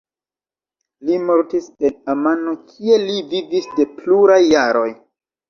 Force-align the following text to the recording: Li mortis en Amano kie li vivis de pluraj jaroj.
Li 1.09 1.17
mortis 1.25 1.67
en 1.89 1.99
Amano 2.15 2.55
kie 2.73 2.99
li 3.05 3.19
vivis 3.35 3.71
de 3.77 3.87
pluraj 4.01 4.41
jaroj. 4.57 4.89